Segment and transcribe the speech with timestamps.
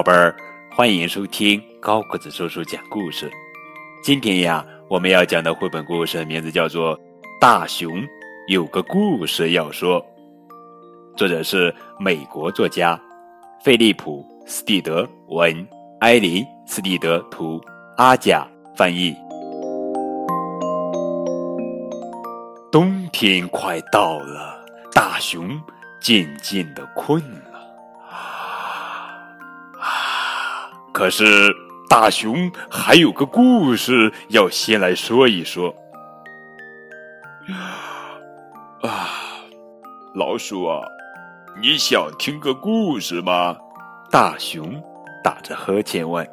[0.00, 0.34] 宝贝儿，
[0.70, 3.30] 欢迎收听高个子叔叔讲故事。
[4.02, 6.96] 今天呀，我们要讲的绘本故事名字叫做
[7.38, 8.02] 《大熊
[8.48, 10.00] 有个故事要说》，
[11.18, 12.98] 作者是美国作家
[13.62, 15.68] 菲利普·斯蒂德文，
[16.00, 17.60] 埃琳·斯蒂德图，
[17.98, 19.14] 阿甲翻译。
[22.72, 25.60] 冬天快到了，大熊
[26.00, 27.49] 渐渐的困了。
[31.00, 31.24] 可是，
[31.88, 35.74] 大熊还有个故事要先来说一说。
[38.82, 39.08] 啊，
[40.14, 40.78] 老鼠啊，
[41.62, 43.56] 你想听个故事吗？
[44.10, 44.78] 大熊
[45.24, 46.28] 打着呵欠问。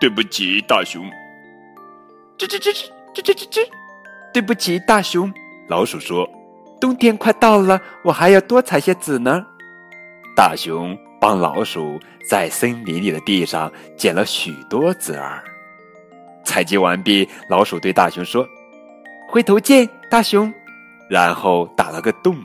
[0.00, 1.04] 对不起，大熊。
[2.36, 2.74] 吱吱吱
[3.14, 3.68] 吱吱吱吱。
[4.32, 5.32] 对不起，大熊。
[5.68, 6.28] 老鼠说
[6.80, 9.46] ：“冬天快到了，我还要多采些籽呢。”
[10.34, 10.98] 大熊。
[11.24, 15.42] 帮老鼠在森林里的地上捡了许多籽儿。
[16.44, 18.46] 采集完毕，老鼠对大熊说
[19.32, 20.52] ：“回头见，大熊。”
[21.08, 22.36] 然后打了个洞，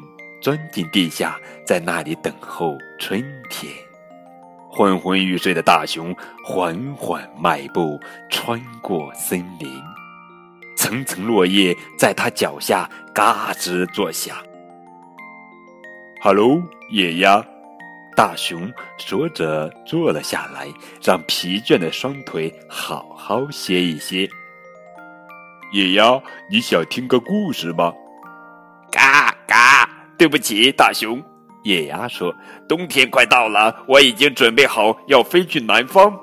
[0.41, 3.69] 钻进地下，在那里等候春天。
[4.69, 9.69] 昏昏欲睡的大熊缓缓迈步穿过森林，
[10.77, 14.37] 层层落叶在他脚下嘎吱作响。
[16.21, 17.45] 哈喽，野鸭。
[18.19, 20.67] 大熊说着，坐了下来，
[21.01, 24.27] 让疲倦的双腿好好歇一歇。
[25.71, 27.93] 野鸭，你想听个故事吗？
[28.91, 31.23] 嘎嘎，对不起，大熊。
[31.63, 32.35] 野鸭说
[32.67, 36.13] ：“冬天快到了，我已经准备好要飞去南方。”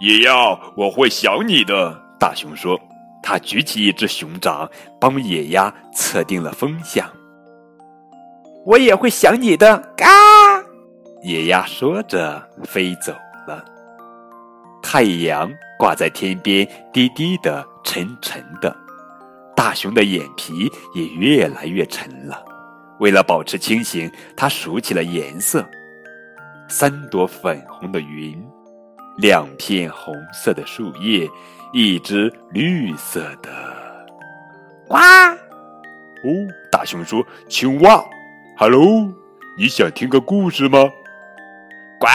[0.00, 1.94] 野鸭，我会想你的。
[2.18, 2.80] 大熊说
[3.22, 4.66] ：“他举起一只熊掌，
[4.98, 7.06] 帮野鸭测定了风向。”
[8.64, 9.92] 我也会想你的。
[9.94, 10.08] 嘎。
[11.22, 13.12] 野鸭说着飞走
[13.46, 13.64] 了。
[14.82, 18.76] 太阳挂在天边，低低的，沉沉的。
[19.54, 22.44] 大熊的眼皮也越来越沉了。
[22.98, 25.64] 为了保持清醒，他数起了颜色：
[26.68, 28.44] 三朵粉红的云，
[29.18, 31.28] 两片红色的树叶，
[31.72, 33.50] 一只绿色的。
[34.88, 34.96] 呱！
[34.96, 36.28] 哦，
[36.70, 38.04] 大熊说：“青蛙
[38.58, 39.08] ，Hello，
[39.56, 40.90] 你想听个故事吗？”
[42.02, 42.08] 呱！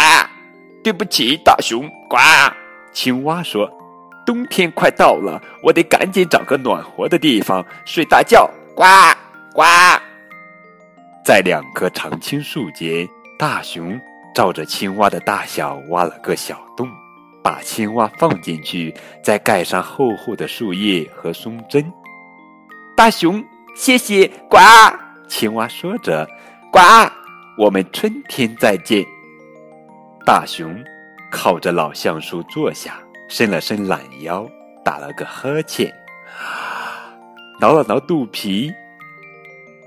[0.84, 1.90] 对不起，大熊。
[2.10, 2.18] 呱！
[2.92, 3.72] 青蛙说
[4.28, 8.84] ：“冬天快到了，我得赶紧找个暖和的地方睡大觉。”呱
[9.54, 9.64] 呱！
[11.24, 13.08] 在两棵常青树间，
[13.40, 13.98] 大熊
[14.36, 16.90] 照着青蛙的大小挖了个小洞，
[17.42, 18.94] 把青蛙放进去，
[19.24, 21.90] 再盖上厚厚的树叶和松针。
[22.94, 23.42] 大熊，
[23.74, 24.30] 谢谢。
[24.50, 24.58] 呱！
[25.30, 26.28] 青蛙说着
[26.74, 26.80] ：“呱，
[27.58, 29.06] 我们春天再见。”
[30.28, 30.84] 大熊
[31.32, 34.46] 靠着老橡树坐下，伸了伸懒腰，
[34.84, 35.90] 打了个呵欠，
[37.62, 38.70] 挠了挠肚皮。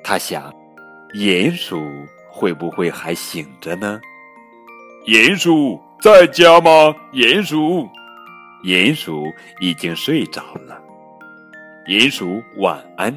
[0.03, 0.51] 他想，
[1.13, 1.79] 鼹鼠
[2.31, 4.01] 会不会还醒着呢？
[5.05, 6.97] 鼹鼠在家吗？
[7.13, 7.87] 鼹鼠，
[8.65, 9.27] 鼹鼠
[9.61, 10.83] 已经睡着了。
[11.87, 13.15] 鼹鼠晚安。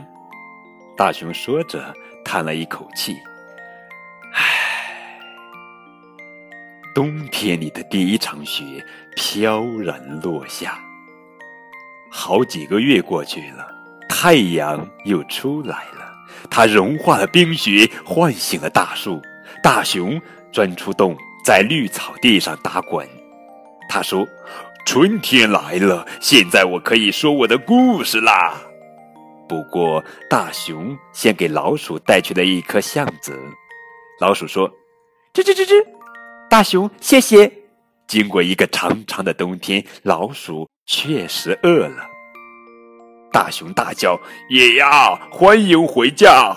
[0.98, 1.94] 大熊说着，
[2.26, 3.16] 叹了一口气。
[6.94, 8.64] 冬天里的第一场雪
[9.16, 10.80] 飘然落下，
[12.12, 13.68] 好几个月过去了，
[14.08, 16.14] 太阳又出来了，
[16.52, 19.22] 它融化了冰雪，唤醒了大树。
[19.64, 20.22] 大熊
[20.52, 21.16] 钻出洞，
[21.46, 23.08] 在绿草地上打滚。
[23.90, 24.28] 他说
[24.86, 28.60] ：“春天来了，现在我可以说我的故事啦。”
[29.48, 33.38] 不过，大熊先给老鼠带去了一颗橡子。
[34.20, 34.70] 老鼠说
[35.34, 35.86] ：“吱吱吱吱。”
[36.54, 37.52] 大熊，谢谢。
[38.06, 42.06] 经过一个长长的冬天，老鼠确实饿了。
[43.32, 44.20] 大熊大叫
[44.52, 46.56] ：“野鸭，欢迎回家！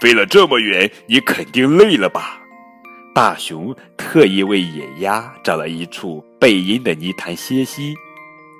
[0.00, 2.40] 飞了这么远，你肯定累了吧？”
[3.14, 7.94] 大熊特意为野鸭找了一处背阴的泥潭歇息。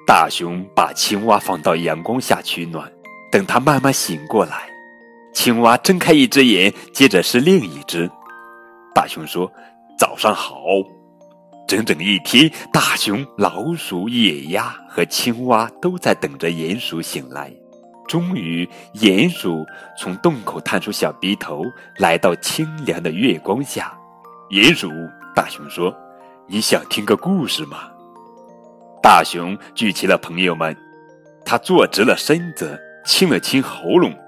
[0.06, 2.92] 大熊把青蛙放到阳光下取暖，
[3.32, 4.68] 等它慢慢醒过来。
[5.32, 8.10] 青蛙睁开一只眼，接着是另一只。
[8.94, 9.50] 大熊说。
[10.00, 10.56] 早上好！
[11.68, 17.52] 整整一天，大熊、老鼠、野鸭和青蛙都在等着鼹鼠醒来。
[18.08, 19.62] 终于，鼹鼠
[19.98, 21.62] 从洞口探出小鼻头，
[21.98, 23.92] 来到清凉的月光下。
[24.48, 24.90] 鼹鼠，
[25.36, 25.94] 大熊说
[26.48, 27.90] ：“你想听个故事吗？”
[29.04, 30.74] 大熊聚齐了朋友们，
[31.44, 34.18] 他坐直了身子，清了清喉咙，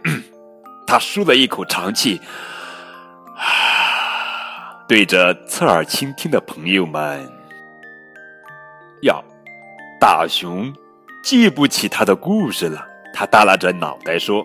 [0.86, 2.20] 他舒了一口长气。
[4.90, 7.24] 对着侧耳倾听的朋友们
[9.06, 9.22] ：“呀，
[10.00, 10.74] 大熊
[11.22, 12.84] 记不起他的故事了。”
[13.14, 14.44] 他耷拉着脑袋说：“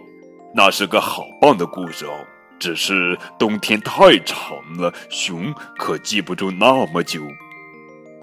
[0.53, 2.11] 那是个好棒的故事哦，
[2.59, 7.23] 只是冬天太长了，熊可记不住那么久。”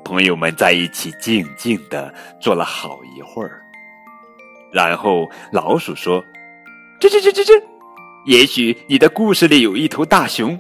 [0.04, 3.60] 朋友们在一起静静的坐了好一会儿，
[4.72, 6.22] 然后老鼠说
[7.02, 7.60] ：“吱吱吱吱吱，
[8.26, 10.56] 也许你的故事里有一头大熊。”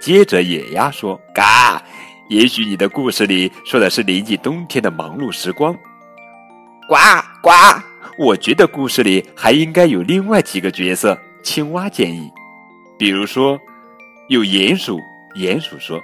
[0.00, 1.82] 接着野鸭说：“嘎，
[2.28, 5.74] 也许你的故事里说的是临近冬天的忙碌时光。”
[6.88, 6.96] 呱
[7.42, 7.50] 呱，
[8.18, 11.18] 我觉得故事里还应该有另外几个角色。
[11.42, 12.30] 青蛙建议，
[12.98, 13.58] 比如说
[14.28, 14.98] 有鼹鼠。
[15.36, 16.00] 鼹鼠说。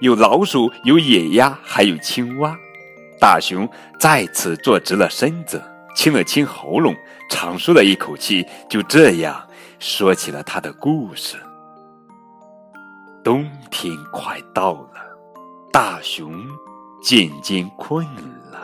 [0.00, 2.56] 有老鼠，有野鸭，还有青蛙。
[3.20, 3.68] 大熊
[3.98, 5.60] 再次坐直了身子，
[5.92, 6.94] 清了清喉咙，
[7.28, 9.44] 长舒了一口气，就这样
[9.80, 11.34] 说起了他的故事。
[13.24, 14.90] 冬天快到了，
[15.72, 16.46] 大熊
[17.02, 18.04] 渐渐困
[18.50, 18.58] 了。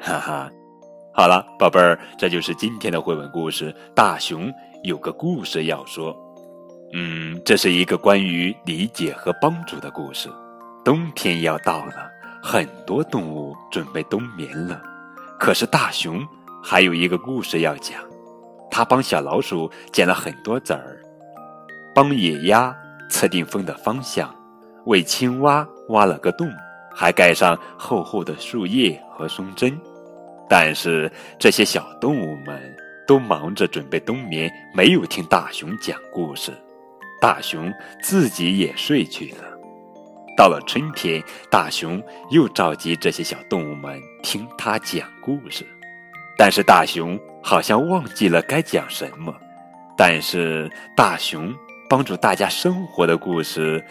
[0.00, 0.50] 哈哈，
[1.12, 3.74] 好了，宝贝儿，这就是今天的绘本故事。
[3.94, 6.16] 大熊有个故事要说。
[6.92, 10.28] 嗯，这是一个关于理解和帮助的故事。
[10.84, 12.10] 冬天要到了，
[12.42, 14.80] 很多动物准备冬眠了。
[15.38, 16.26] 可是大熊
[16.62, 18.00] 还有一个故事要讲。
[18.70, 21.02] 他帮小老鼠捡了很多籽儿，
[22.00, 22.74] 帮野鸭
[23.10, 24.34] 测定风的方向，
[24.86, 26.50] 为青蛙挖了个洞，
[26.94, 29.78] 还盖上厚厚的树叶和松针。
[30.48, 32.58] 但是这些小动物们
[33.06, 36.50] 都忙着准备冬眠，没有听大熊讲故事。
[37.20, 37.70] 大熊
[38.00, 39.44] 自己也睡去了。
[40.38, 45.66] 到了春天，大熊又召集这些小动物们听他讲故事，
[46.38, 49.36] 但是大熊好像忘记了该讲什么。
[49.98, 51.54] 但是大熊
[51.90, 53.84] 帮助大家生活的故事，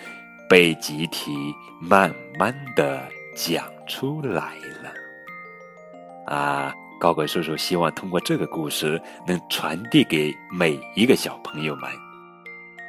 [0.47, 1.33] 被集体
[1.81, 2.09] 慢
[2.39, 3.05] 慢的
[3.35, 6.33] 讲出来了。
[6.33, 11.89] 啊，高贵叔叔希望通过这个故事，能传递给每一个小朋友们。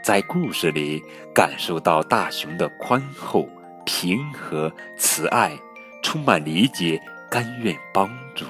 [0.01, 1.03] 在故事里
[1.35, 3.49] 感受到大熊的宽厚、
[3.85, 5.59] 平和、慈爱，
[6.05, 8.45] 充满理解，甘愿帮助。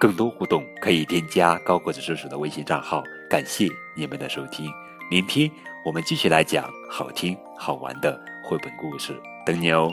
[0.00, 3.04] 更多互动可以添加高个子叔叔的微信账号。
[3.30, 4.68] 感谢你们的收听，
[5.10, 5.50] 明天
[5.84, 9.14] 我们继续来讲好听好玩的绘本故事，
[9.44, 9.90] 等你哦。